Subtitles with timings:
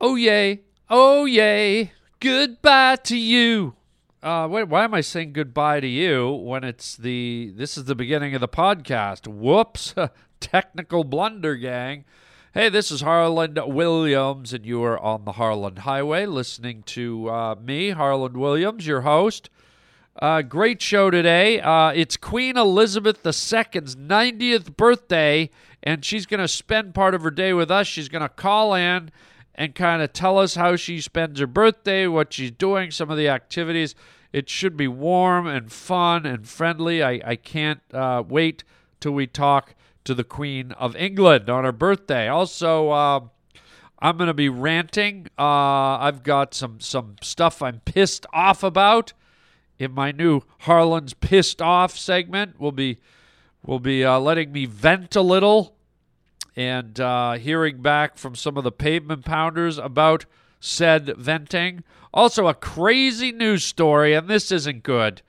[0.00, 1.90] Oh yay, oh yay,
[2.20, 3.74] goodbye to you.
[4.22, 7.96] Uh, wait, why am I saying goodbye to you when it's the this is the
[7.96, 9.26] beginning of the podcast?
[9.26, 9.96] Whoops,
[10.40, 12.04] technical blunder, gang.
[12.54, 17.54] Hey, this is Harland Williams, and you are on the Harland Highway listening to uh,
[17.60, 19.50] me, Harland Williams, your host.
[20.22, 21.60] Uh, great show today.
[21.60, 25.50] Uh, it's Queen Elizabeth II's 90th birthday,
[25.82, 27.88] and she's going to spend part of her day with us.
[27.88, 29.10] She's going to call in
[29.58, 33.16] and kind of tell us how she spends her birthday, what she's doing, some of
[33.18, 33.96] the activities.
[34.32, 37.02] It should be warm and fun and friendly.
[37.02, 38.62] I, I can't uh, wait
[39.00, 42.28] till we talk to the Queen of England on her birthday.
[42.28, 43.20] Also, uh,
[43.98, 45.26] I'm going to be ranting.
[45.36, 49.12] Uh, I've got some, some stuff I'm pissed off about
[49.76, 52.60] in my new Harland's Pissed Off segment.
[52.60, 53.00] We'll be,
[53.64, 55.77] we'll be uh, letting me vent a little
[56.58, 60.26] and uh, hearing back from some of the pavement pounders about
[60.58, 61.84] said venting.
[62.12, 65.22] Also, a crazy news story, and this isn't good.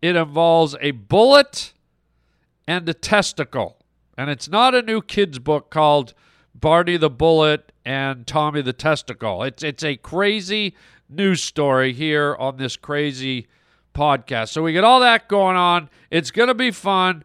[0.00, 1.72] It involves a bullet
[2.68, 3.78] and a testicle.
[4.16, 6.14] And it's not a new kids' book called
[6.54, 9.42] Barney the Bullet and Tommy the Testicle.
[9.42, 10.76] It's, it's a crazy
[11.08, 13.48] news story here on this crazy
[13.92, 14.50] podcast.
[14.50, 15.90] So we get all that going on.
[16.12, 17.24] It's going to be fun.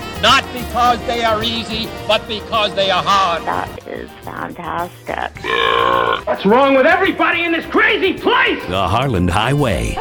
[0.21, 3.43] Not because they are easy, but because they are hard.
[3.43, 5.31] That is fantastic.
[6.27, 8.63] What's wrong with everybody in this crazy place?
[8.67, 9.93] The Harland Highway.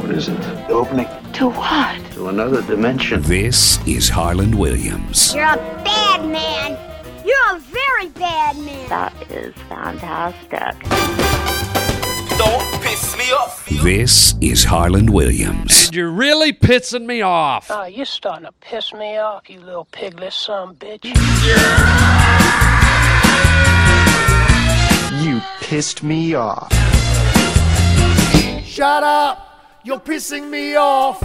[0.00, 0.38] What is it?
[0.42, 1.98] The opening To what?
[2.12, 3.22] to another dimension.
[3.22, 5.34] This is Harland Williams.
[5.34, 6.78] You're a bad man.
[7.24, 8.88] You're a very bad man.
[8.90, 11.53] That is fantastic.
[12.36, 13.66] Don't piss me off.
[13.82, 15.90] This is Harland Williams.
[15.92, 17.70] You're really pissing me off.
[17.70, 21.04] Oh, you're starting to piss me off, you little piglet son bitch.
[25.22, 26.72] You pissed me off.
[28.64, 29.80] Shut up!
[29.84, 31.20] You're pissing me off!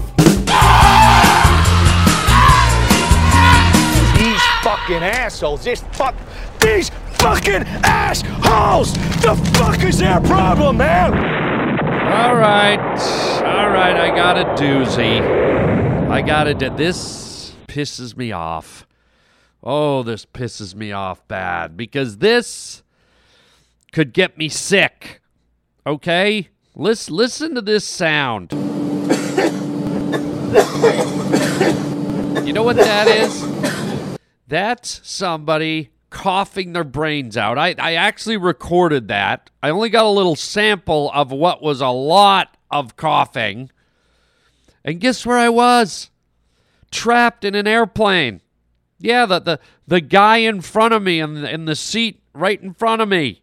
[4.18, 5.64] These fucking assholes.
[5.64, 6.14] This fuck.
[6.59, 8.94] These fucking assholes.
[9.22, 11.13] The fuck is their problem, man?
[11.13, 12.80] All right.
[13.44, 13.96] All right.
[13.96, 15.22] I got a doozy.
[16.09, 16.53] I got a.
[16.53, 18.88] Do- this pisses me off.
[19.62, 22.81] Oh, this pisses me off bad because this
[23.91, 25.22] could get me sick.
[25.85, 26.50] Okay?
[26.75, 28.52] Listen, listen to this sound.
[32.46, 34.19] You know what that is?
[34.47, 37.58] That's somebody coughing their brains out.
[37.58, 39.50] I, I actually recorded that.
[39.62, 43.72] I only got a little sample of what was a lot of coughing.
[44.84, 46.09] And guess where I was?
[46.92, 48.42] Trapped in an airplane.
[49.00, 52.62] Yeah, the, the, the guy in front of me in the, in the seat right
[52.62, 53.41] in front of me.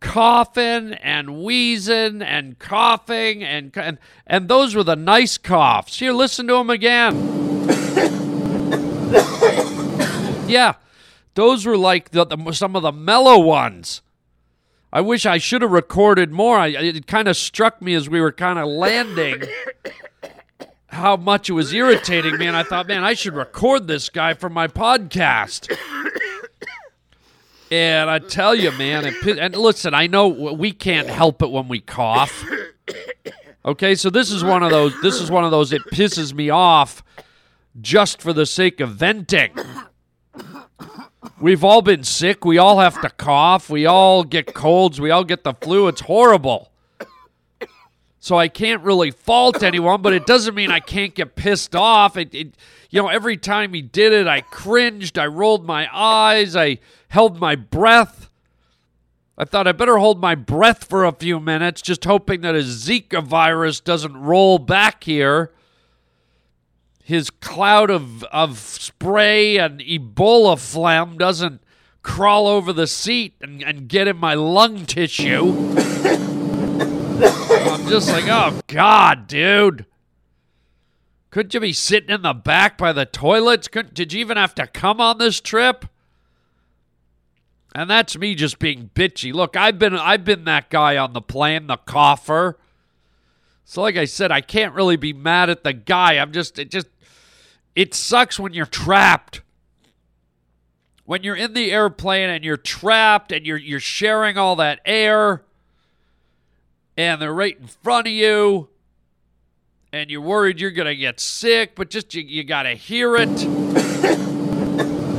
[0.00, 5.98] Coughing and wheezing and coughing and, and and those were the nice coughs.
[5.98, 7.16] Here, listen to them again.
[10.50, 10.74] Yeah,
[11.40, 14.02] those were like the, the, some of the mellow ones.
[14.92, 16.58] I wish I should have recorded more.
[16.58, 19.44] I, it kind of struck me as we were kind of landing
[20.88, 24.34] how much it was irritating me, and I thought, man, I should record this guy
[24.34, 25.74] for my podcast.
[27.70, 31.80] And I tell you, man, and listen, I know we can't help it when we
[31.80, 32.44] cough.
[33.64, 34.92] Okay, so this is one of those.
[35.00, 35.72] This is one of those.
[35.72, 37.02] It pisses me off
[37.80, 39.52] just for the sake of venting.
[41.40, 42.44] We've all been sick.
[42.44, 43.70] We all have to cough.
[43.70, 45.00] We all get colds.
[45.00, 45.88] We all get the flu.
[45.88, 46.70] It's horrible.
[48.18, 52.18] So I can't really fault anyone, but it doesn't mean I can't get pissed off.
[52.18, 52.54] It, it,
[52.90, 55.18] you know, every time he did it, I cringed.
[55.18, 56.54] I rolled my eyes.
[56.54, 56.78] I
[57.08, 58.28] held my breath.
[59.38, 62.86] I thought I better hold my breath for a few minutes, just hoping that his
[62.86, 65.52] Zika virus doesn't roll back here
[67.10, 71.60] his cloud of, of spray and Ebola phlegm doesn't
[72.04, 75.48] crawl over the seat and, and get in my lung tissue.
[77.20, 79.86] I'm just like, oh, God, dude.
[81.30, 83.66] Couldn't you be sitting in the back by the toilets?
[83.66, 85.86] Couldn't, did you even have to come on this trip?
[87.74, 89.34] And that's me just being bitchy.
[89.34, 92.56] Look, I've been I've been that guy on the plane, the coffer.
[93.64, 96.18] So like I said, I can't really be mad at the guy.
[96.18, 96.88] I'm just it just
[97.74, 99.42] it sucks when you're trapped.
[101.04, 105.42] When you're in the airplane and you're trapped and you're you're sharing all that air
[106.96, 108.68] and they're right in front of you
[109.92, 113.16] and you're worried you're going to get sick, but just you, you got to hear
[113.16, 113.28] it.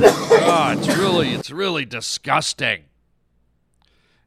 [0.04, 2.84] oh, it's really it's really disgusting.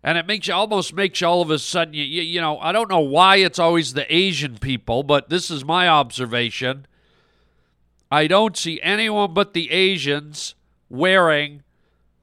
[0.03, 2.59] And it makes you almost makes you all of a sudden you, you you know,
[2.59, 6.85] I don't know why it's always the Asian people, but this is my observation.
[8.11, 10.55] I don't see anyone but the Asians
[10.89, 11.63] wearing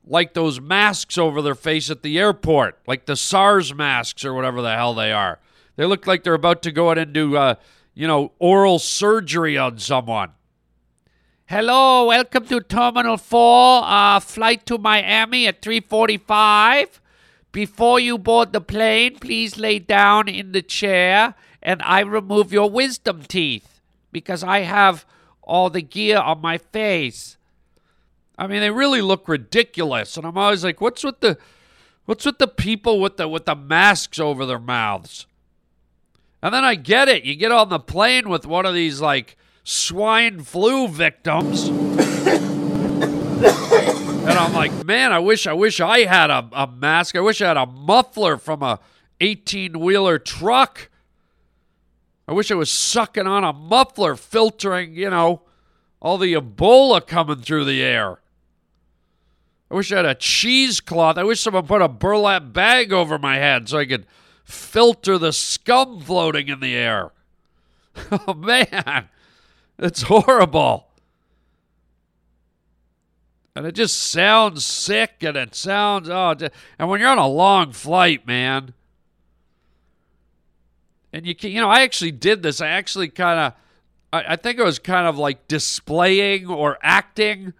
[0.04, 4.62] like those masks over their face at the airport, like the SARS masks or whatever
[4.62, 5.38] the hell they are.
[5.76, 7.54] They look like they're about to go out and do, uh,
[7.94, 10.32] you know, oral surgery on someone.
[11.46, 17.00] Hello, welcome to Terminal 4, uh, flight to Miami at 345.
[17.52, 22.70] Before you board the plane, please lay down in the chair and I remove your
[22.70, 23.80] wisdom teeth
[24.10, 25.04] because I have
[25.52, 27.36] all the gear on my face.
[28.38, 31.36] I mean, they really look ridiculous, and I'm always like, what's with the
[32.06, 35.26] what's with the people with the with the masks over their mouths?
[36.42, 37.24] And then I get it.
[37.24, 41.68] You get on the plane with one of these like swine flu victims.
[44.22, 47.14] And I'm like, man, I wish I wish I had a, a mask.
[47.14, 48.80] I wish I had a muffler from a
[49.20, 50.88] 18 wheeler truck.
[52.26, 55.42] I wish I was sucking on a muffler, filtering, you know,
[56.00, 58.20] all the Ebola coming through the air.
[59.70, 61.16] I wish I had a cheesecloth.
[61.16, 64.06] I wish someone put a burlap bag over my head so I could
[64.44, 67.12] filter the scum floating in the air.
[68.26, 69.08] Oh, man.
[69.78, 70.88] It's horrible.
[73.54, 76.34] And it just sounds sick and it sounds, oh,
[76.78, 78.72] and when you're on a long flight, man,
[81.12, 82.60] and you can, you know, I actually did this.
[82.60, 83.52] I actually kind of,
[84.12, 87.52] I, I think it was kind of like displaying or acting.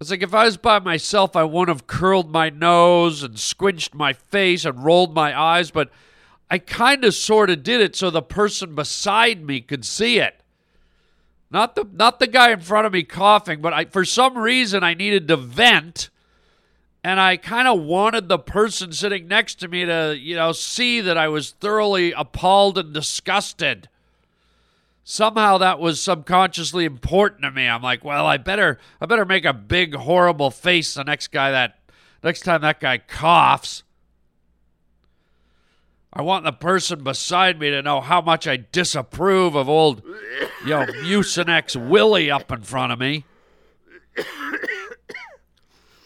[0.00, 3.94] It's like if I was by myself, I wouldn't have curled my nose and squinched
[3.94, 5.90] my face and rolled my eyes, but
[6.50, 10.42] I kind of sort of did it so the person beside me could see it.
[11.50, 14.82] Not the not the guy in front of me coughing, but I for some reason
[14.82, 16.08] I needed to vent
[17.04, 21.00] and I kind of wanted the person sitting next to me to, you know, see
[21.00, 23.88] that I was thoroughly appalled and disgusted.
[25.04, 27.66] Somehow that was subconsciously important to me.
[27.66, 31.50] I'm like, well, I better I better make a big horrible face the next guy
[31.50, 31.78] that
[32.22, 33.82] next time that guy coughs.
[36.12, 40.02] I want the person beside me to know how much I disapprove of old,
[40.62, 43.24] you know, Mucinex Willie up in front of me.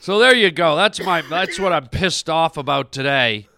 [0.07, 0.77] So there you go.
[0.77, 3.49] That's my that's what I'm pissed off about today.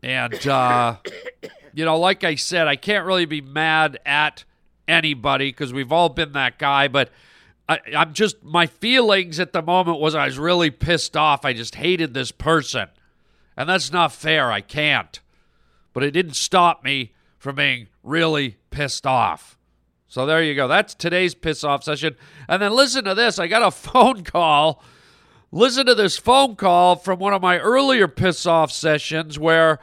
[0.00, 0.98] And uh
[1.74, 4.44] you know, like I said, I can't really be mad at
[4.86, 7.10] anybody because we've all been that guy, but
[7.68, 11.44] I, I'm just my feelings at the moment was I was really pissed off.
[11.44, 12.86] I just hated this person.
[13.56, 14.52] And that's not fair.
[14.52, 15.18] I can't.
[15.92, 19.58] But it didn't stop me from being really pissed off.
[20.06, 20.68] So there you go.
[20.68, 22.14] That's today's piss off session.
[22.48, 23.40] And then listen to this.
[23.40, 24.84] I got a phone call.
[25.56, 29.78] Listen to this phone call from one of my earlier piss off sessions where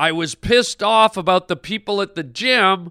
[0.00, 2.90] I was pissed off about the people at the gym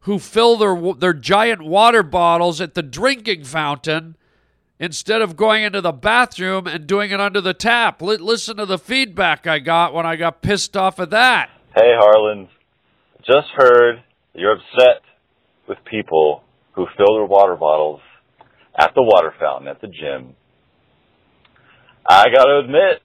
[0.00, 4.16] who fill their their giant water bottles at the drinking fountain
[4.80, 8.02] instead of going into the bathroom and doing it under the tap.
[8.02, 11.48] L- listen to the feedback I got when I got pissed off at that.
[11.76, 12.48] Hey, Harland,
[13.24, 14.02] Just heard
[14.34, 15.02] you're upset
[15.68, 16.42] with people
[16.72, 18.00] who fill their water bottles
[18.76, 20.34] at the water fountain at the gym.
[22.08, 23.00] I gotta admit,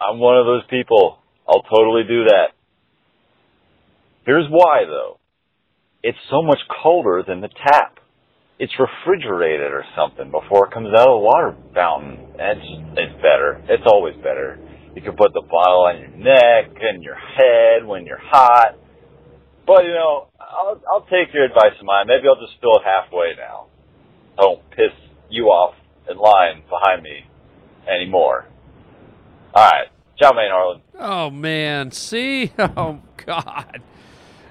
[0.00, 1.18] I'm one of those people.
[1.48, 2.54] I'll totally do that.
[4.24, 5.18] Here's why though.
[6.02, 7.98] It's so much colder than the tap.
[8.58, 12.18] It's refrigerated or something before it comes out of the water fountain.
[12.38, 13.60] It's, it's better.
[13.68, 14.58] It's always better.
[14.94, 18.78] You can put the bottle on your neck and your head when you're hot.
[19.66, 22.06] But you know, I'll, I'll take your advice of mine.
[22.06, 23.66] Maybe I'll just fill it halfway now.
[24.38, 24.94] Don't piss
[25.28, 25.74] you off
[26.08, 27.26] in line behind me
[27.88, 28.46] anymore.
[29.54, 29.88] Alright.
[30.18, 30.82] Ciao, Maine Harland.
[30.98, 32.52] Oh man, see?
[32.58, 33.82] Oh god.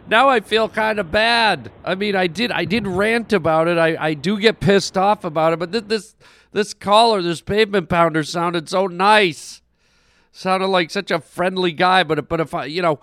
[0.07, 1.71] Now I feel kind of bad.
[1.85, 3.77] I mean, I did I did rant about it.
[3.77, 6.15] I, I do get pissed off about it, but this this
[6.51, 9.61] this caller, this pavement pounder sounded so nice.
[10.31, 12.99] Sounded like such a friendly guy, but but if I, you know,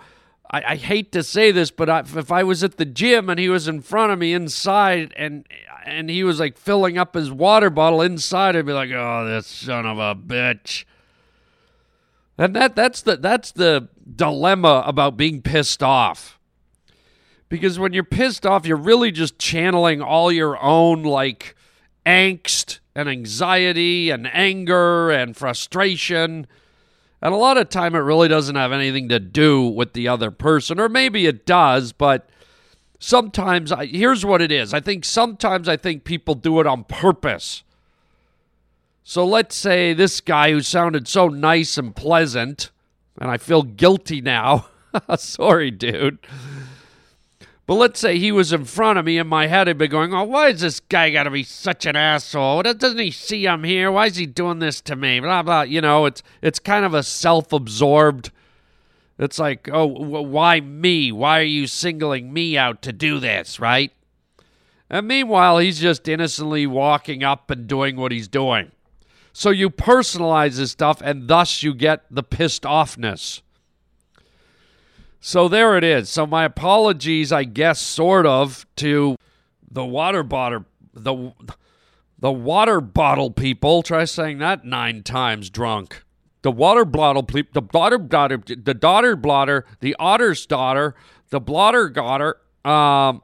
[0.51, 3.39] I, I hate to say this, but I, if I was at the gym and
[3.39, 5.47] he was in front of me inside and
[5.85, 9.47] and he was like filling up his water bottle inside, I'd be like, "Oh, this
[9.47, 10.85] son of a bitch."
[12.37, 16.39] And that that's the that's the dilemma about being pissed off.
[17.49, 21.57] Because when you're pissed off, you're really just channeling all your own like
[22.07, 26.47] angst and anxiety and anger and frustration.
[27.23, 30.31] And a lot of time it really doesn't have anything to do with the other
[30.31, 32.29] person or maybe it does, but
[32.99, 34.73] sometimes I, here's what it is.
[34.73, 37.63] I think sometimes I think people do it on purpose.
[39.03, 42.71] So let's say this guy who sounded so nice and pleasant,
[43.19, 44.69] and I feel guilty now.
[45.17, 46.19] Sorry, dude.
[47.71, 50.13] But let's say he was in front of me in my head, I'd be going,
[50.13, 52.65] Oh, why is this guy got to be such an asshole?
[52.65, 53.93] Doesn't he see I'm here?
[53.93, 55.21] Why is he doing this to me?
[55.21, 55.63] Blah, blah.
[55.63, 58.33] You know, it's, it's kind of a self absorbed.
[59.21, 61.13] It's like, oh, why me?
[61.13, 63.93] Why are you singling me out to do this, right?
[64.91, 68.73] And meanwhile, he's just innocently walking up and doing what he's doing.
[69.33, 73.43] So you personalize this stuff, and thus you get the pissed offness.
[75.21, 76.09] So there it is.
[76.09, 79.17] So my apologies, I guess, sort of, to
[79.71, 81.33] the water bottle, the
[82.19, 83.83] the water bottle people.
[83.83, 86.03] Try saying that nine times drunk.
[86.43, 90.95] The water bottle the daughter blotter, the daughter blotter, the otter's daughter,
[91.29, 92.37] the blotter gotter.
[92.65, 93.23] Um,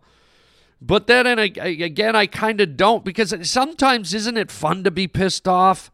[0.82, 5.08] but then and again, I kind of don't because sometimes isn't it fun to be
[5.08, 5.90] pissed off?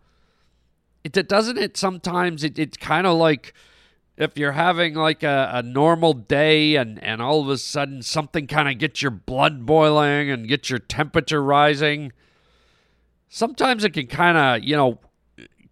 [1.05, 3.55] It doesn't it sometimes it, it's kind of like
[4.23, 8.47] if you're having like a, a normal day and, and all of a sudden something
[8.47, 12.12] kind of gets your blood boiling and gets your temperature rising,
[13.29, 14.99] sometimes it can kind of, you know,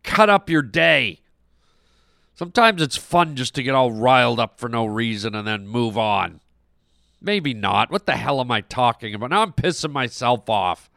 [0.02, 1.20] cut up your day.
[2.34, 5.98] Sometimes it's fun just to get all riled up for no reason and then move
[5.98, 6.40] on.
[7.20, 7.90] Maybe not.
[7.90, 9.30] What the hell am I talking about?
[9.30, 10.88] Now I'm pissing myself off.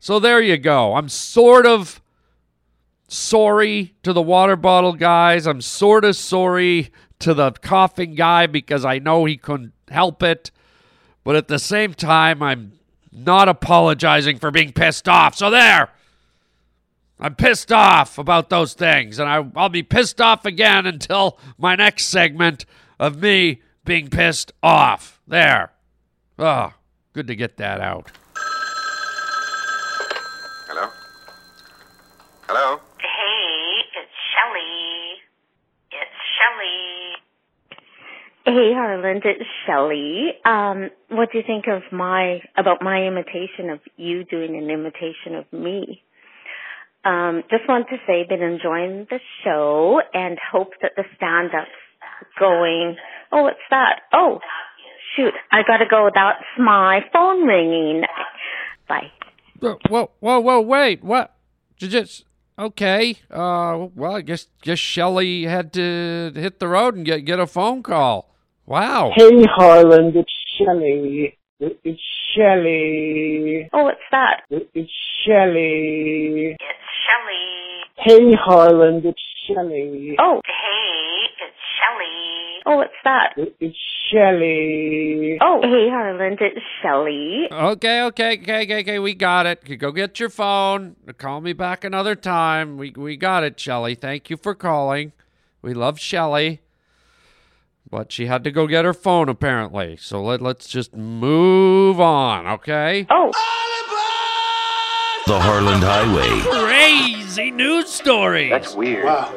[0.00, 0.96] So there you go.
[0.96, 2.02] I'm sort of
[3.14, 5.46] sorry to the water bottle guys.
[5.46, 6.90] I'm sort of sorry
[7.20, 10.50] to the coughing guy because I know he couldn't help it.
[11.22, 12.72] But at the same time, I'm
[13.12, 15.36] not apologizing for being pissed off.
[15.36, 15.90] So there.
[17.20, 19.20] I'm pissed off about those things.
[19.20, 22.66] And I, will be pissed off again until my next segment
[22.98, 25.20] of me being pissed off.
[25.26, 25.72] There.
[26.38, 26.74] Oh,
[27.12, 28.10] good to get that out.
[30.66, 30.90] Hello?
[32.48, 32.80] Hello?
[38.54, 40.28] Hey, Harland, it's Shelly.
[40.44, 45.34] Um, what do you think of my about my imitation of you doing an imitation
[45.34, 46.04] of me?
[47.04, 51.68] Um, just want to say, been enjoying the show and hope that the stand-up's
[52.38, 52.94] going.
[53.32, 54.02] Oh, what's that?
[54.12, 54.38] Oh,
[55.16, 56.08] shoot, I gotta go.
[56.14, 58.04] That's my phone ringing.
[58.88, 59.10] Bye.
[59.58, 59.80] Whoa,
[60.20, 61.34] whoa, whoa, wait, what?
[61.76, 62.24] Just
[62.56, 63.16] okay.
[63.32, 67.48] Uh, well, I guess guess Shelly had to hit the road and get get a
[67.48, 68.30] phone call.
[68.66, 69.12] Wow.
[69.14, 71.36] Hey, Harland, it's Shelly.
[71.60, 72.00] It's
[72.34, 73.68] Shelly.
[73.72, 74.42] Oh, what's that?
[74.50, 74.90] It's
[75.26, 76.56] Shelly.
[76.58, 77.84] It's Shelly.
[77.96, 80.16] Hey, Harland, it's Shelly.
[80.18, 82.62] Oh, hey, it's Shelly.
[82.66, 83.34] Oh, what's that?
[83.36, 83.76] It's
[84.10, 85.38] Shelly.
[85.42, 87.48] Oh, hey, Harland, it's Shelly.
[87.52, 89.78] Okay, okay, okay, okay, okay, we got it.
[89.78, 90.96] Go get your phone.
[91.18, 92.78] Call me back another time.
[92.78, 93.94] We we got it, Shelly.
[93.94, 95.12] Thank you for calling.
[95.60, 96.60] We love Shelly.
[97.90, 99.96] But she had to go get her phone apparently.
[99.96, 103.06] So let, let's just move on, okay?
[103.10, 103.30] Oh.
[105.26, 106.40] The Harland Highway.
[106.66, 108.50] Crazy news story.
[108.50, 109.04] That's weird.
[109.04, 109.34] Wow.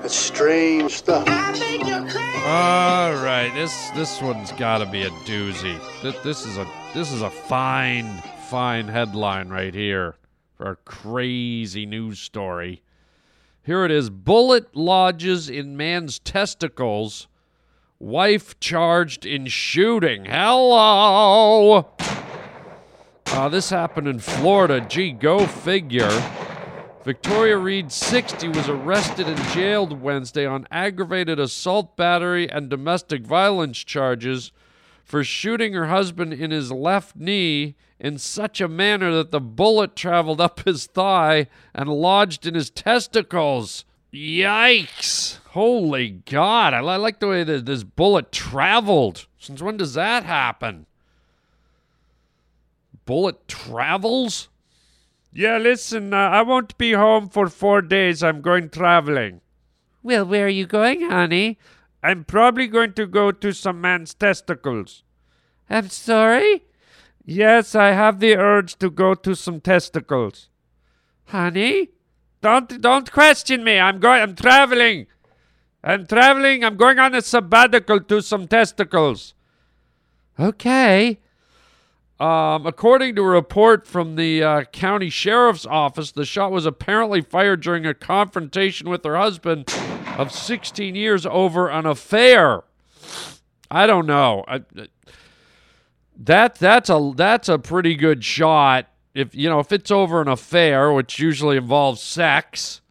[0.00, 1.26] That's strange stuff.
[1.28, 5.76] All right, this this one's got to be a doozy.
[6.00, 10.14] This, this is a this is a fine fine headline right here
[10.56, 12.82] for a crazy news story.
[13.64, 17.26] Here it is: Bullet lodges in man's testicles
[17.98, 20.26] Wife charged in shooting.
[20.26, 21.88] Hello.
[23.26, 24.84] Uh, this happened in Florida.
[24.86, 26.10] Gee, go figure.
[27.04, 33.78] Victoria Reed, 60, was arrested and jailed Wednesday on aggravated assault, battery, and domestic violence
[33.78, 34.52] charges
[35.02, 39.96] for shooting her husband in his left knee in such a manner that the bullet
[39.96, 43.86] traveled up his thigh and lodged in his testicles.
[44.16, 45.38] Yikes.
[45.48, 46.72] Holy God.
[46.72, 49.26] I like the way that this bullet traveled.
[49.38, 50.86] Since when does that happen?
[53.04, 54.48] Bullet travels?
[55.32, 58.22] Yeah, listen, uh, I won't be home for four days.
[58.22, 59.42] I'm going traveling.
[60.02, 61.58] Well, where are you going, honey?
[62.02, 65.02] I'm probably going to go to some man's testicles.
[65.68, 66.64] I'm sorry?
[67.24, 70.48] Yes, I have the urge to go to some testicles.
[71.26, 71.90] Honey?
[72.40, 73.78] Don't don't question me.
[73.78, 75.06] I'm going I'm traveling.
[75.82, 76.64] I'm traveling.
[76.64, 79.34] I'm going on a sabbatical to some testicles.
[80.38, 81.20] Okay.
[82.18, 87.20] Um, according to a report from the uh, county sheriff's office, the shot was apparently
[87.20, 89.72] fired during a confrontation with her husband
[90.16, 92.64] of 16 years over an affair.
[93.70, 94.44] I don't know.
[94.48, 94.62] I,
[96.18, 98.88] that that's a that's a pretty good shot.
[99.16, 102.82] If you know if it's over an affair, which usually involves sex,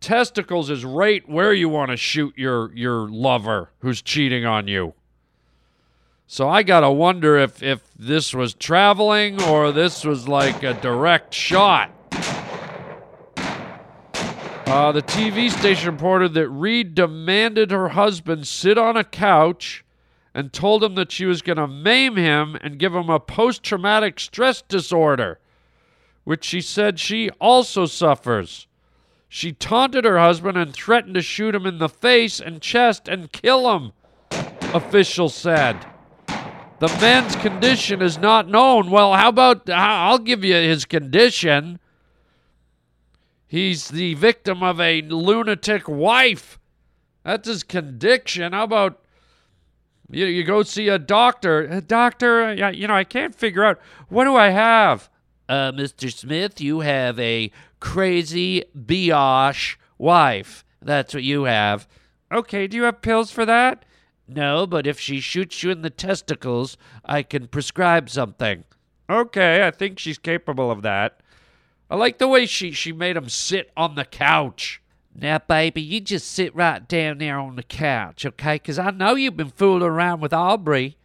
[0.00, 4.94] testicles is right where you want to shoot your your lover who's cheating on you.
[6.26, 11.32] So I gotta wonder if if this was traveling or this was like a direct
[11.32, 11.92] shot.
[14.66, 19.84] Uh, the TV station reported that Reed demanded her husband sit on a couch
[20.36, 23.62] and told him that she was going to maim him and give him a post
[23.62, 25.38] traumatic stress disorder,
[26.24, 28.66] which she said she also suffers.
[29.30, 33.32] She taunted her husband and threatened to shoot him in the face and chest and
[33.32, 33.92] kill him,
[34.74, 35.86] officials said.
[36.80, 38.90] The man's condition is not known.
[38.90, 41.78] Well, how about I'll give you his condition.
[43.46, 46.58] He's the victim of a lunatic wife.
[47.24, 48.52] That's his condition.
[48.52, 49.00] How about
[50.10, 51.68] you, you go see a doctor?
[51.70, 55.08] Uh, doctor, uh, you know, I can't figure out what do I have?
[55.48, 56.12] Uh, Mr.
[56.12, 60.64] Smith, you have a crazy biatch wife.
[60.82, 61.86] That's what you have.
[62.32, 63.84] Okay, do you have pills for that?
[64.28, 68.64] No, but if she shoots you in the testicles, I can prescribe something.
[69.08, 71.20] Okay, I think she's capable of that.
[71.88, 74.82] I like the way she, she made him sit on the couch.
[75.18, 78.56] Now, baby, you just sit right down there on the couch, okay?
[78.56, 80.98] Because I know you've been fooling around with Aubrey.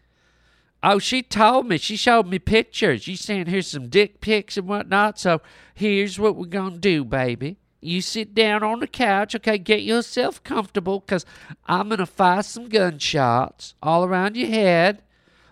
[0.84, 1.78] Oh, she told me.
[1.78, 3.08] She showed me pictures.
[3.08, 5.18] You saying here's some dick pics and whatnot.
[5.18, 5.42] So
[5.74, 7.58] here's what we're going to do, baby.
[7.80, 9.58] You sit down on the couch, okay?
[9.58, 11.26] Get yourself comfortable because
[11.66, 15.04] I'm going to fire some gunshots all around your head.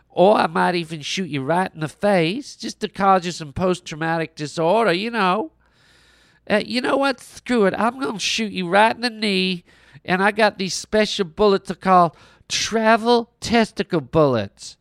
[0.10, 3.54] Or I might even shoot you right in the face just to cause you some
[3.54, 5.52] post traumatic disorder, you know.
[6.50, 7.20] Uh, you know what?
[7.20, 7.74] Screw it.
[7.78, 9.64] I'm going to shoot you right in the knee.
[10.04, 12.16] And I got these special bullets called
[12.48, 14.78] travel testicle bullets.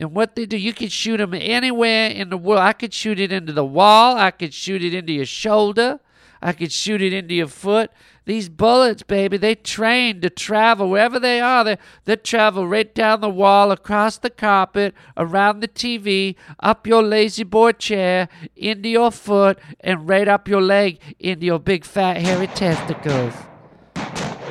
[0.00, 2.62] And what they do, you can shoot them anywhere in the world.
[2.62, 4.16] I could shoot it into the wall.
[4.16, 6.00] I could shoot it into your shoulder.
[6.42, 7.90] I could shoot it into your foot.
[8.24, 11.64] These bullets, baby, they train to travel wherever they are.
[11.64, 17.02] They, they travel right down the wall, across the carpet, around the TV, up your
[17.02, 22.18] lazy boy chair, into your foot, and right up your leg into your big fat
[22.18, 23.34] hairy testicles.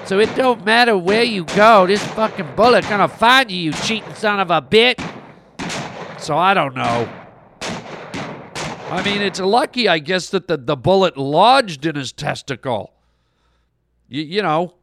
[0.06, 4.14] So it don't matter where you go, this fucking bullet gonna find you, you cheating
[4.16, 5.00] son of a bitch.
[6.20, 7.21] So I don't know.
[8.92, 12.92] I mean, it's lucky, I guess, that the, the bullet lodged in his testicle.
[14.10, 14.74] You, you know,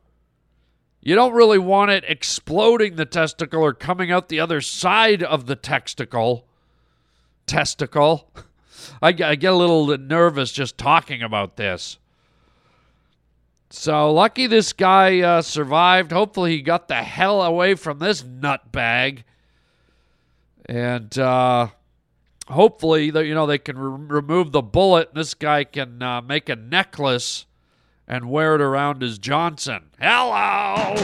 [1.03, 5.45] you don't really want it exploding the testicle or coming out the other side of
[5.45, 6.47] the testicle.
[7.47, 8.31] Testicle.
[9.03, 11.99] I, I get a little nervous just talking about this.
[13.69, 16.13] So lucky this guy uh, survived.
[16.13, 19.25] Hopefully he got the hell away from this nutbag.
[20.65, 21.69] And uh,
[22.51, 26.49] hopefully, you know, they can re- remove the bullet and this guy can uh, make
[26.49, 27.47] a necklace
[28.07, 29.91] and wear it around his Johnson.
[30.01, 30.33] Hello!
[30.33, 30.97] Harland,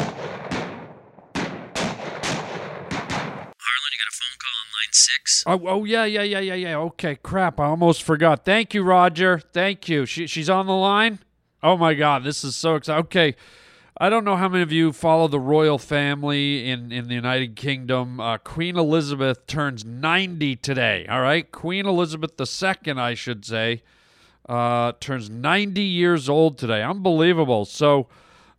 [3.92, 5.44] you got a phone call on line six.
[5.46, 6.76] Oh, oh yeah, yeah, yeah, yeah, yeah.
[6.78, 7.60] Okay, crap.
[7.60, 8.44] I almost forgot.
[8.44, 9.38] Thank you, Roger.
[9.38, 10.06] Thank you.
[10.06, 11.18] She, she's on the line?
[11.62, 12.24] Oh, my God.
[12.24, 13.04] This is so exciting.
[13.04, 13.36] Okay.
[13.96, 17.54] I don't know how many of you follow the royal family in, in the United
[17.54, 18.18] Kingdom.
[18.18, 21.50] Uh, Queen Elizabeth turns 90 today, all right?
[21.52, 23.84] Queen Elizabeth II, I should say,
[24.48, 26.82] uh, turns 90 years old today.
[26.82, 27.64] Unbelievable.
[27.66, 28.08] So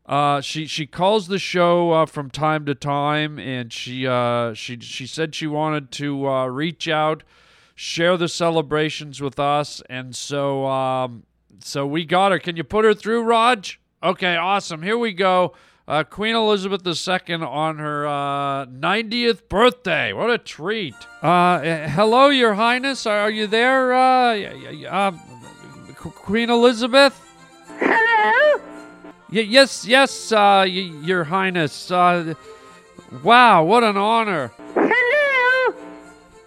[0.06, 4.80] uh, she she calls the show uh, from time to time, and she uh, she
[4.80, 7.24] she said she wanted to uh, reach out,
[7.74, 11.24] share the celebrations with us, and so um,
[11.60, 12.40] so we got her.
[12.40, 13.82] Can you put her through, Raj?
[14.06, 14.84] Okay, awesome.
[14.84, 15.54] Here we go.
[15.88, 20.14] Uh, Queen Elizabeth II on her uh, 90th birthday.
[20.14, 20.94] What a treat.
[21.24, 23.08] Uh, hello, Your Highness.
[23.08, 23.94] Are you there?
[23.96, 25.12] Uh,
[25.96, 27.20] Queen Elizabeth?
[27.80, 28.62] Hello?
[29.32, 30.68] Y- yes, yes, uh, y-
[31.04, 31.90] Your Highness.
[31.90, 32.36] Uh,
[33.24, 34.52] wow, what an honor.
[34.76, 35.76] Hello?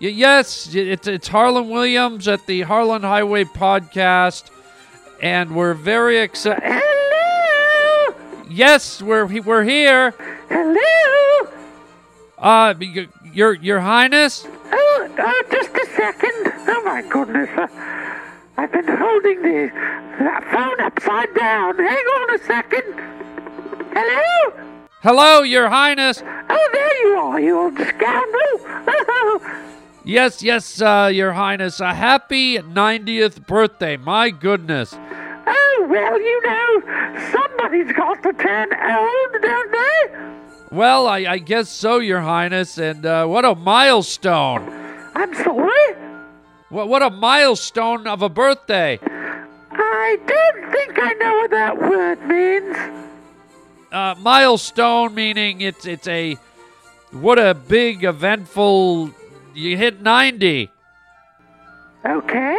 [0.01, 4.51] Y- yes, it's, it's Harland Williams at the Harland Highway podcast,
[5.21, 6.85] and we're very excited.
[8.49, 10.13] Yes, we're we're here.
[10.49, 11.51] Hello?
[12.39, 12.75] Uh,
[13.33, 14.47] your your highness.
[14.47, 16.53] Oh, oh, just a second.
[16.67, 17.51] Oh my goodness.
[17.57, 17.67] Uh,
[18.57, 19.71] I've been holding the
[20.19, 21.77] that phone upside down.
[21.77, 22.95] Hang on a second.
[23.93, 24.79] Hello?
[25.03, 26.23] Hello, your highness.
[26.25, 29.41] Oh, there you are, you old scoundrel.
[30.05, 31.81] Yes, yes, uh, your highness.
[31.81, 33.99] A happy 90th birthday.
[33.99, 34.97] My goodness.
[35.49, 40.29] Oh, well, you know, somebody's got to turn old, don't they?
[40.71, 42.79] Well, I, I guess so, your highness.
[42.79, 44.69] And uh, what a milestone.
[45.15, 45.95] I'm sorry?
[46.69, 48.99] What what a milestone of a birthday.
[49.03, 52.77] I don't think I know what that word means.
[53.91, 56.37] Uh, milestone meaning it's it's a
[57.11, 59.11] what a big eventful
[59.55, 60.71] you hit 90.
[62.05, 62.59] Okay.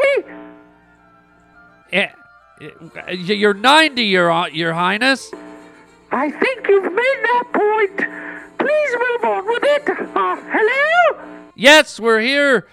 [2.60, 5.32] You're 90, your your highness.
[6.12, 7.98] I think you've made that point.
[8.60, 9.90] Please move on with it.
[9.90, 11.46] Uh, hello?
[11.56, 12.68] Yes, we're here,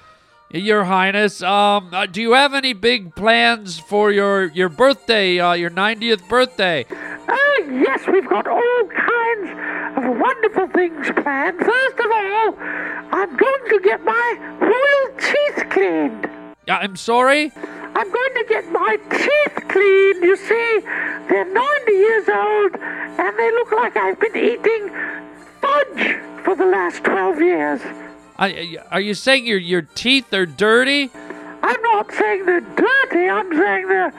[0.50, 1.40] your highness.
[1.42, 6.28] Um, uh, do you have any big plans for your your birthday, uh, your 90th
[6.28, 6.84] birthday?
[7.28, 9.50] Oh, yes, we've got all kinds
[9.98, 11.58] of wonderful things planned.
[11.60, 12.54] First of all,
[13.12, 16.28] I'm going to get my royal teeth cleaned.
[16.68, 17.52] I'm sorry.
[17.96, 20.22] I'm going to get my teeth cleaned.
[20.22, 20.80] You see,
[21.30, 24.90] they're 90 years old, and they look like I've been eating
[25.62, 27.80] fudge for the last 12 years.
[28.38, 31.10] I, are you saying your your teeth are dirty?
[31.62, 34.12] I'm not saying they're dirty, I'm saying they're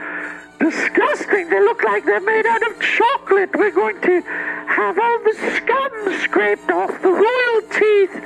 [0.59, 1.47] disgusting.
[1.51, 3.55] They look like they're made out of chocolate.
[3.55, 8.23] We're going to have all the scum scraped off the royal teeth,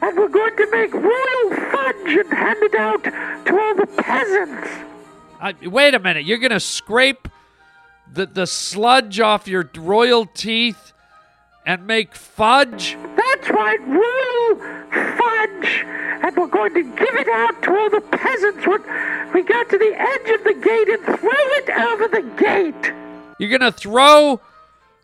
[0.00, 4.91] and we're going to make royal fudge and hand it out to all the peasants.
[5.42, 6.24] I, wait a minute.
[6.24, 7.26] You're gonna scrape
[8.12, 10.92] the the sludge off your royal teeth
[11.66, 12.96] and make fudge?
[13.16, 14.56] That's right, royal
[15.18, 15.84] fudge.
[16.22, 18.82] And we're going to give it out to all the peasants when
[19.32, 22.94] we got to the edge of the gate and throw it over the gate.
[23.40, 24.40] You're gonna throw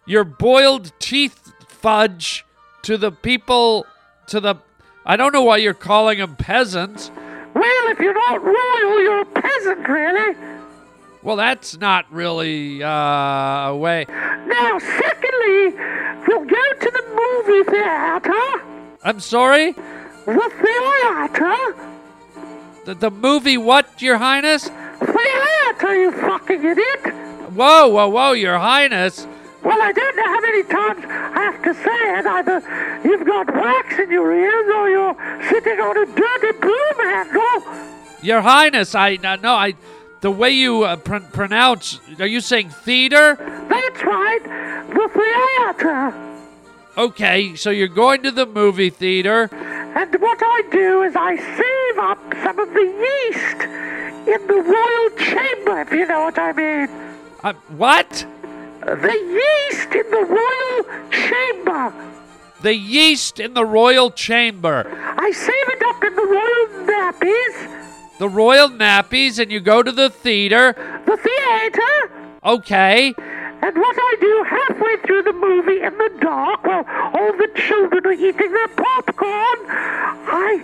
[0.07, 2.44] your boiled teeth fudge
[2.83, 3.87] to the people
[4.29, 4.55] to the
[5.05, 7.11] I don't know why you're calling them peasants.
[7.59, 10.37] Well, if you're not royal, you're a peasant, really.
[11.23, 14.07] Well, that's not really uh, a way.
[14.09, 15.75] Now, secondly,
[16.27, 18.99] we'll go to the movie theater.
[19.03, 19.73] I'm sorry.
[19.73, 21.75] The theater.
[22.85, 24.68] The, the movie what, Your Highness?
[25.01, 27.07] Theater, you fucking idiot.
[27.55, 29.27] Whoa, whoa, whoa, Your Highness.
[29.62, 32.27] Well, I don't know how many times I have to say it.
[32.27, 32.62] Either
[33.05, 35.16] you've got wax in your ears or you're
[35.49, 37.62] sitting on a dirty broom handle.
[38.23, 39.75] Your Highness, I no, no I.
[40.21, 43.37] The way you uh, pr- pronounce, are you saying theater?
[43.68, 44.42] That's right,
[44.88, 46.14] the theater.
[46.97, 49.49] Okay, so you're going to the movie theater.
[49.53, 53.62] And what I do is I save up some of the yeast
[54.27, 56.88] in the royal chamber, if you know what I mean.
[57.44, 58.27] Uh, what?
[58.96, 61.92] The yeast in the royal chamber.
[62.62, 64.87] The yeast in the royal chamber.
[65.18, 68.18] I save it up in the royal nappies.
[68.18, 70.74] The royal nappies, and you go to the theater.
[71.07, 72.11] The theater.
[72.42, 73.14] Okay.
[73.61, 78.07] And what I do halfway through the movie in the dark, while all the children
[78.07, 79.59] are eating their popcorn,
[80.31, 80.61] I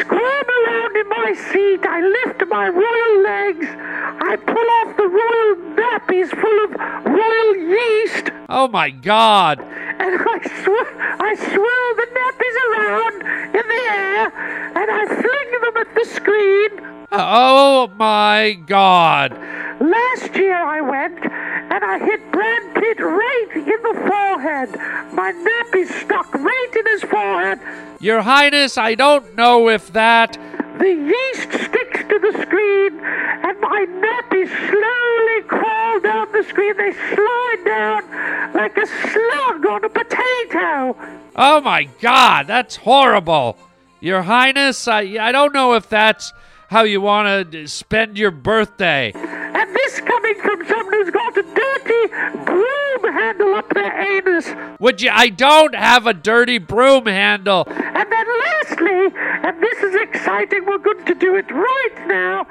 [0.00, 5.56] squirm around in my seat, I lift my royal legs, I pull off the royal
[5.76, 6.70] nappies full of
[7.06, 9.60] royal yeast, Oh my God.
[9.60, 14.32] and I, sw- I swirl the nappies around in the air,
[14.80, 17.06] and I fling them at the screen.
[17.12, 19.32] Oh my God.
[19.80, 24.70] Last year I went and I hit Brad Pitt right in the forehead.
[25.14, 27.60] My nappy stuck right in his forehead.
[27.98, 30.38] Your Highness, I don't know if that.
[30.78, 36.76] The yeast sticks to the screen and my nappies slowly crawl down the screen.
[36.76, 40.94] They slide down like a slug on a potato.
[41.36, 43.56] Oh my God, that's horrible.
[44.00, 46.34] Your Highness, I, I don't know if that's
[46.70, 49.10] how you want to spend your birthday.
[49.12, 52.06] And this coming from someone who's got a dirty
[52.44, 54.48] broom handle up their anus.
[54.78, 55.10] Would you?
[55.12, 57.64] I don't have a dirty broom handle.
[57.66, 62.46] And then lastly, and this is exciting, we're going to do it right now.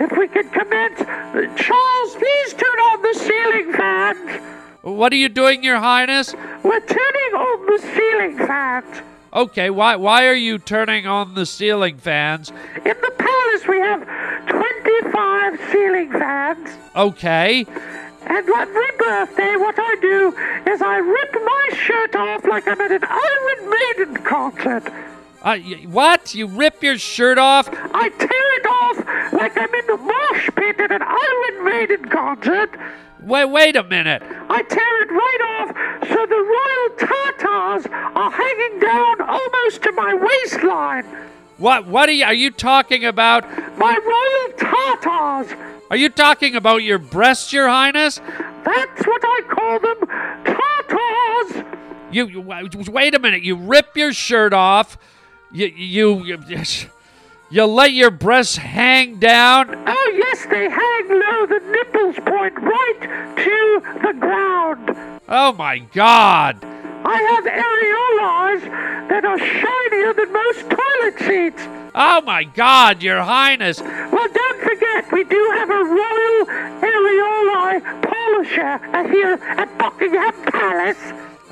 [0.00, 0.98] If we can commence.
[0.98, 4.42] Charles, please turn on the ceiling fans.
[4.82, 6.34] What are you doing, Your Highness?
[6.64, 9.02] We're turning on the ceiling fans.
[9.32, 12.50] Okay, why why are you turning on the ceiling fans?
[12.76, 14.04] In the palace, we have
[14.48, 16.68] 25 ceiling fans.
[16.96, 17.64] Okay.
[18.26, 20.34] And every birthday, what I do
[20.70, 24.86] is I rip my shirt off like I'm at an Iron Maiden concert.
[25.42, 26.34] Uh, y- what?
[26.34, 27.68] You rip your shirt off?
[27.72, 32.76] I tear it off like I'm in the mosh pit at an Iron Maiden concert.
[33.22, 34.22] Wait, wait a minute.
[34.22, 37.08] I tear it right off so the royal
[37.60, 41.04] are hanging down almost to my waistline.
[41.58, 41.86] What?
[41.86, 42.24] What are you?
[42.24, 43.44] Are you talking about?
[43.76, 45.56] My royal tatas.
[45.90, 48.20] Are you talking about your breasts, Your Highness?
[48.64, 49.98] That's what I call them.
[50.44, 51.76] Tatas.
[52.12, 52.40] You, you
[52.90, 53.42] wait a minute.
[53.42, 54.96] You rip your shirt off.
[55.52, 56.38] You you you,
[57.50, 59.74] you let your breasts hang down.
[59.86, 61.46] Oh yes, they hang low.
[61.46, 64.96] The nipples point right to the ground.
[65.28, 66.64] Oh my God!
[67.04, 71.62] I have areolas that are shinier than most toilet seats.
[71.94, 73.80] Oh my God, Your Highness!
[73.80, 76.46] Well, don't forget, we do have a royal
[76.80, 80.98] areoli polisher uh, here at Buckingham Palace.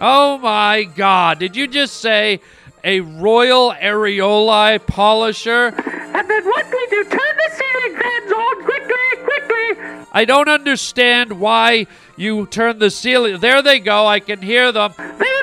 [0.00, 1.38] Oh my God!
[1.40, 2.40] Did you just say
[2.84, 5.74] a royal areoli polisher?
[6.14, 10.06] And then what we do, turn the ceiling fans on quickly, quickly.
[10.12, 13.40] I don't understand why you turn the ceiling.
[13.40, 14.06] There they go.
[14.06, 14.92] I can hear them.
[15.18, 15.38] They.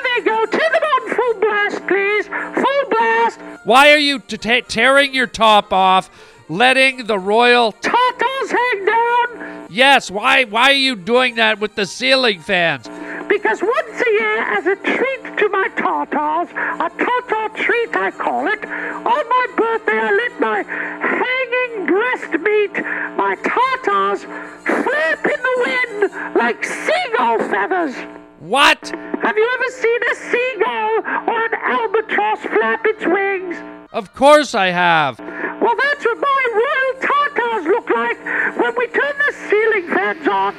[0.46, 2.26] Turn them on full blast, please.
[2.28, 3.40] Full blast.
[3.64, 6.10] Why are you t- ta tearing your top off,
[6.48, 9.66] letting the royal tatas hang down?
[9.70, 10.10] Yes.
[10.10, 10.44] Why?
[10.44, 12.88] Why are you doing that with the ceiling fans?
[13.28, 18.46] Because once a year, as a treat to my tartars, a tartar treat I call
[18.46, 22.84] it, on my birthday I let my hanging breast meat,
[23.16, 24.22] my tartars,
[24.64, 27.96] flap in the wind like seagull feathers.
[28.46, 28.90] What?
[29.22, 33.56] Have you ever seen a seagull or an albatross flap its wings?
[33.92, 35.18] Of course I have.
[35.18, 38.16] Well, that's what my royal tartars look like
[38.56, 40.54] when we turn the ceiling fans on,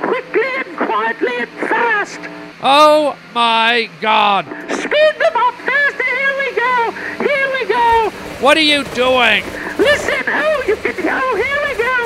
[0.00, 2.20] quickly and quietly and fast.
[2.62, 4.46] Oh my God!
[4.70, 6.04] Speed them up faster.
[6.08, 6.90] Here we go.
[7.20, 8.10] Here we go.
[8.40, 9.44] What are you doing?
[9.76, 10.24] Listen.
[10.26, 10.94] Oh, you can.
[11.04, 11.96] Oh, here we go.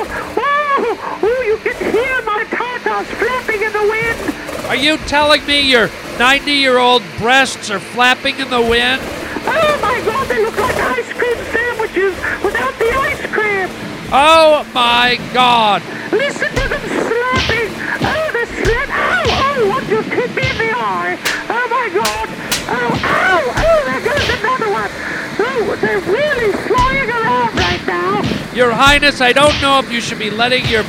[0.43, 4.60] Oh, oh, you can hear my tartars flapping in the wind.
[4.71, 9.01] Are you telling me your 90-year-old breasts are flapping in the wind?
[9.43, 10.25] Oh my God!
[10.29, 13.67] They look like ice cream sandwiches without the ice cream.
[14.13, 15.83] Oh my God!
[16.13, 17.67] Listen to them slapping.
[17.99, 18.87] Oh, the slap.
[18.87, 19.23] Ow!
[19.27, 21.19] Oh, what just hit me in the eye?
[21.49, 22.29] Oh my God!
[22.71, 23.51] Oh, ow!
[23.57, 24.89] Oh, there goes another one.
[25.37, 28.21] Oh, they're really flying around right now.
[28.55, 30.85] Your Highness, I don't know if you should be letting your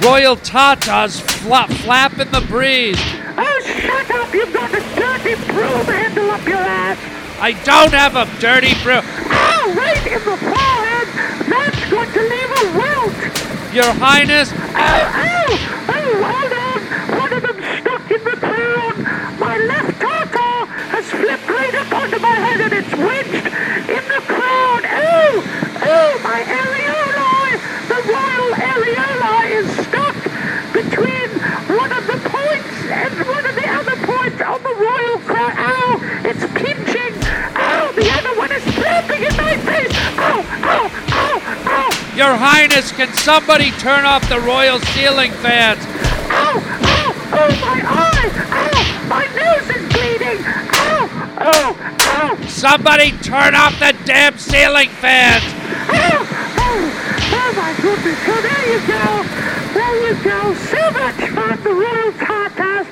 [0.00, 3.00] royal tatas flap, flap in the breeze.
[3.68, 4.32] Oh, shut up!
[4.32, 6.98] You've got a dirty broom handle up your ass.
[7.40, 9.02] I don't have a dirty broom.
[9.02, 9.74] Ow!
[9.74, 11.08] Right in the forehead.
[11.50, 13.74] That's going to leave a welt.
[13.74, 14.52] Your Highness.
[14.54, 15.46] Oh, ow!
[15.90, 16.80] Oh, hold on.
[17.18, 19.02] One of them stuck in the ground.
[19.40, 23.46] My left tartar has flipped right up onto my head and it's wedged
[23.90, 24.82] in the crowd.
[24.86, 25.42] Oh!
[25.82, 26.95] Oh, my areoli!
[42.16, 45.84] Your Highness, can somebody turn off the royal ceiling fans?
[46.32, 46.56] Ow!
[46.64, 47.12] Ow!
[47.28, 48.30] Oh, my eye!
[48.56, 49.06] Ow!
[49.06, 50.40] My nose is bleeding!
[50.40, 51.12] Ow!
[51.44, 51.76] Oh!
[52.16, 52.46] Ow!
[52.48, 55.44] Somebody turn off the damn ceiling fans!
[55.92, 56.24] Ow!
[56.56, 56.88] Oh!
[57.36, 58.18] Oh, my goodness!
[58.24, 59.22] So there you go!
[59.76, 60.54] There you go!
[60.72, 61.62] So much fun!
[61.62, 62.86] The royal tartars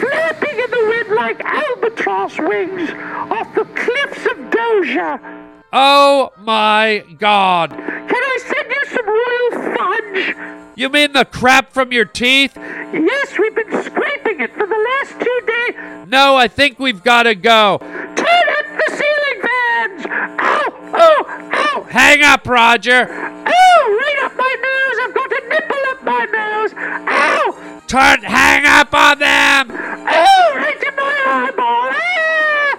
[0.00, 2.88] flapping in the wind like albatross wings
[3.30, 5.55] off the cliffs of Doja!
[5.78, 7.68] Oh my God!
[7.68, 10.72] Can I send you some royal fudge?
[10.74, 12.56] You mean the crap from your teeth?
[12.56, 16.08] Yes, we've been scraping it for the last two days.
[16.08, 17.76] No, I think we've got to go.
[17.78, 20.06] Turn up the ceiling fans!
[20.38, 20.72] Ow!
[20.94, 21.26] Oh!
[21.52, 21.82] Ow!
[21.90, 23.10] Hang up, Roger.
[23.10, 23.98] Oh!
[24.00, 24.98] Right up my nose!
[25.04, 26.72] I've got a nipple up my nose!
[27.06, 27.82] Ow!
[27.86, 29.70] Turn, hang up on them!
[29.70, 30.52] Oh!
[30.56, 31.90] Right in my eyeball!
[31.92, 32.78] Ah!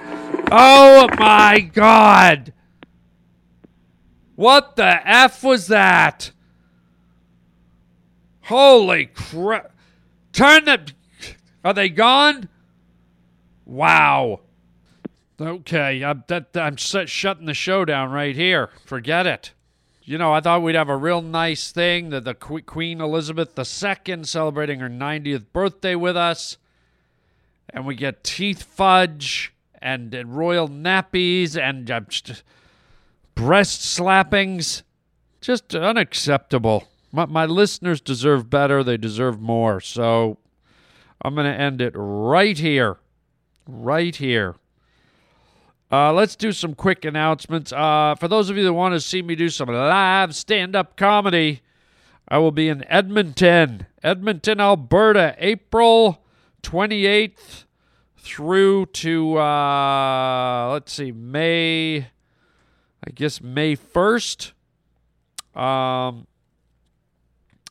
[0.52, 2.54] Oh my God!
[4.38, 6.30] What the F was that?
[8.44, 9.72] Holy crap.
[10.32, 10.92] Turn the.
[11.66, 12.48] Are they gone?
[13.66, 14.42] Wow.
[15.42, 18.70] Okay, I'm, that, I'm shutting the show down right here.
[18.86, 19.54] Forget it.
[20.04, 24.24] You know, I thought we'd have a real nice thing that the Queen Elizabeth II
[24.24, 26.58] celebrating her 90th birthday with us.
[27.72, 32.02] And we get teeth fudge and, and royal nappies and uh,
[33.38, 34.82] breast slappings.
[35.40, 36.88] Just unacceptable.
[37.12, 38.84] My, my listeners deserve better.
[38.84, 39.80] They deserve more.
[39.80, 40.40] So
[41.22, 42.98] I'm going to end it right here.
[43.68, 44.56] Right here.
[45.90, 47.72] Uh, let's do some quick announcements.
[47.72, 50.98] Uh, for those of you that want to see me do some live stand up
[50.98, 51.62] comedy,
[52.28, 56.26] I will be in Edmonton, Edmonton, Alberta, April
[56.64, 57.64] 28th
[58.18, 62.08] through to, uh, let's see, May,
[63.08, 64.52] I guess May 1st.
[65.56, 66.28] Um,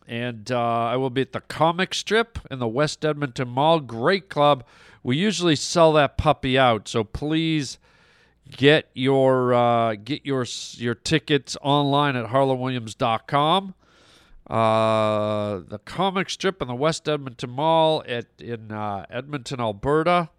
[0.09, 3.81] and uh, I will be at the Comic Strip in the West Edmonton Mall.
[3.81, 4.65] Great club.
[5.03, 7.79] We usually sell that puppy out, so please
[8.51, 10.47] get your uh, get your
[10.77, 13.75] your tickets online at harlandwilliams.com.
[14.49, 20.31] Uh, the comic strip in the West Edmonton Mall at in uh, Edmonton, Alberta.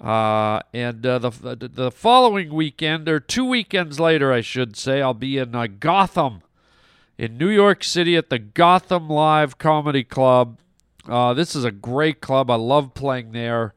[0.00, 5.14] Uh, and uh, the the following weekend, or two weekends later, I should say, I'll
[5.14, 6.42] be in uh, Gotham,
[7.16, 10.58] in New York City, at the Gotham Live Comedy Club.
[11.08, 12.50] Uh, this is a great club.
[12.50, 13.74] I love playing there.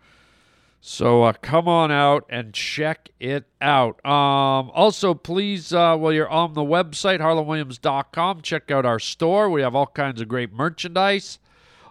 [0.81, 4.03] So uh, come on out and check it out.
[4.05, 9.49] Um, also, please, uh, while you're on the website, harlandwilliams.com, check out our store.
[9.49, 11.39] We have all kinds of great merchandise.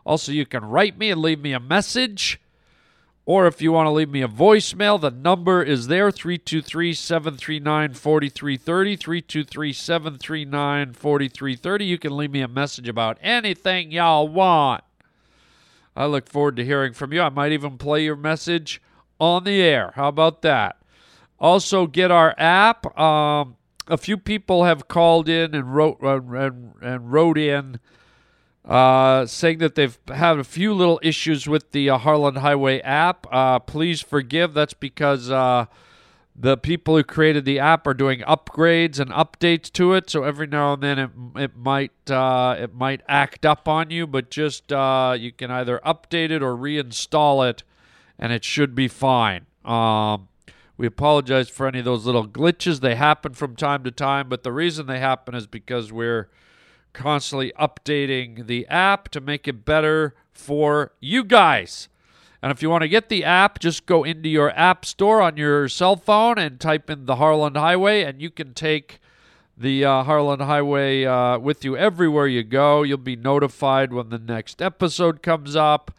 [0.07, 2.41] Also, you can write me and leave me a message.
[3.29, 7.93] Or if you want to leave me a voicemail, the number is there 323 739
[7.93, 8.97] 4330.
[8.97, 11.85] 323 739 4330.
[11.85, 14.83] You can leave me a message about anything y'all want.
[15.95, 17.21] I look forward to hearing from you.
[17.21, 18.81] I might even play your message
[19.21, 19.93] on the air.
[19.95, 20.79] How about that?
[21.39, 22.99] Also, get our app.
[22.99, 23.57] Um,
[23.89, 27.79] a few people have called in and wrote and, and wrote in
[28.69, 33.27] uh, saying that they've had a few little issues with the uh, Harland Highway app.
[33.33, 34.53] Uh, please forgive.
[34.53, 35.65] That's because uh,
[36.37, 40.11] the people who created the app are doing upgrades and updates to it.
[40.11, 44.07] So every now and then it it might uh, it might act up on you,
[44.07, 47.63] but just uh, you can either update it or reinstall it,
[48.19, 49.47] and it should be fine.
[49.65, 50.29] Um,
[50.77, 52.81] we apologize for any of those little glitches.
[52.81, 56.29] They happen from time to time, but the reason they happen is because we're
[56.93, 61.89] constantly updating the app to make it better for you guys.
[62.43, 65.37] And if you want to get the app, just go into your app store on
[65.37, 69.01] your cell phone and type in the Harland Highway, and you can take
[69.57, 72.85] the uh, Harland Highway uh, with you everywhere you go.
[72.85, 75.91] You'll be notified when the next episode comes up,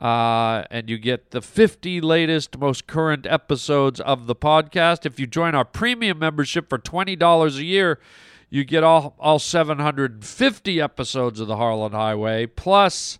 [0.00, 5.06] uh, and you get the 50 latest, most current episodes of the podcast.
[5.06, 8.00] If you join our premium membership for $20 a year,
[8.50, 13.18] you get all, all 750 episodes of the Harland Highway, plus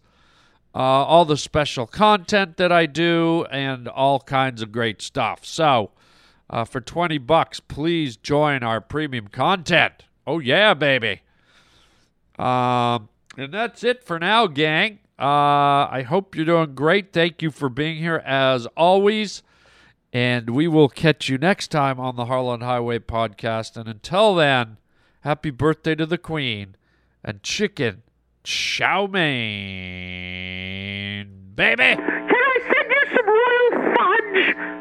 [0.74, 5.44] uh, all the special content that I do, and all kinds of great stuff.
[5.44, 5.90] So,
[6.50, 10.04] uh, for 20 bucks, please join our premium content.
[10.26, 11.22] Oh, yeah, baby.
[12.38, 15.00] Um, and that's it for now, gang.
[15.18, 17.12] Uh, I hope you're doing great.
[17.12, 19.42] Thank you for being here as always.
[20.12, 23.76] And we will catch you next time on the Harland Highway podcast.
[23.76, 24.78] And until then,
[25.28, 26.74] happy birthday to the Queen
[27.22, 28.02] and chicken
[28.44, 29.28] chow mein,
[31.54, 31.76] baby.
[31.76, 34.77] Can I send you some royal fudge?